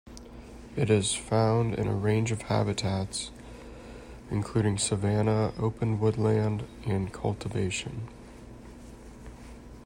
It 0.75 0.89
is 0.89 1.13
found 1.13 1.75
in 1.75 1.87
a 1.87 1.93
range 1.93 2.31
of 2.31 2.41
habitats 2.41 3.29
including 4.31 4.79
savanna, 4.79 5.53
open 5.59 5.99
woodland, 5.99 6.63
and 6.87 7.13
cultivation. 7.13 8.07